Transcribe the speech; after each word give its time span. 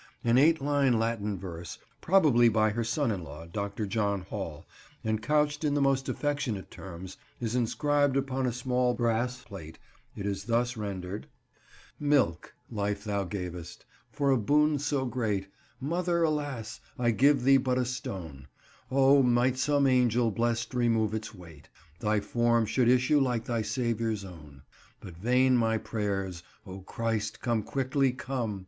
An 0.23 0.39
eight 0.39 0.59
line 0.59 0.97
Latin 0.97 1.37
verse, 1.37 1.77
probably 2.01 2.49
by 2.49 2.71
her 2.71 2.83
son 2.83 3.11
in 3.11 3.23
law, 3.23 3.45
Dr. 3.45 3.85
John 3.85 4.21
Hall, 4.21 4.65
and 5.03 5.21
couched 5.21 5.63
in 5.63 5.75
the 5.75 5.79
most 5.79 6.09
affectionate 6.09 6.71
terms, 6.71 7.17
is 7.39 7.53
inscribed 7.53 8.17
upon 8.17 8.47
a 8.47 8.51
small 8.51 8.95
brass 8.95 9.43
plate; 9.43 9.77
it 10.15 10.25
is 10.25 10.45
thus 10.45 10.75
rendered— 10.75 11.27
"Milk, 11.99 12.55
life 12.71 13.03
thou 13.03 13.25
gavest. 13.25 13.85
For 14.11 14.31
a 14.31 14.39
boon 14.39 14.79
so 14.79 15.05
great, 15.05 15.49
Mother, 15.79 16.23
alas! 16.23 16.79
I 16.97 17.11
give 17.11 17.43
thee 17.43 17.57
but 17.57 17.77
a 17.77 17.85
stone; 17.85 18.47
O! 18.89 19.21
might 19.21 19.59
some 19.59 19.85
angel 19.85 20.31
blest 20.31 20.73
remove 20.73 21.13
its 21.13 21.31
weight, 21.35 21.69
Thy 21.99 22.21
form 22.21 22.65
should 22.65 22.89
issue 22.89 23.19
like 23.19 23.45
thy 23.45 23.61
Saviour's 23.61 24.25
own. 24.25 24.63
But 24.99 25.15
vain 25.15 25.55
my 25.55 25.77
prayers; 25.77 26.41
O 26.65 26.79
Christ, 26.79 27.39
come 27.39 27.61
quickly, 27.61 28.11
come! 28.13 28.59